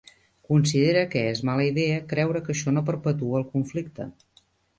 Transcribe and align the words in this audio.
Considera 0.51 1.03
que 1.11 1.21
és 1.33 1.41
mala 1.49 1.67
idea 1.71 1.99
creure 2.15 2.41
que 2.49 2.53
això 2.55 2.75
no 2.79 2.85
perpetua 2.89 3.39
el 3.43 3.47
conflicte. 3.53 4.11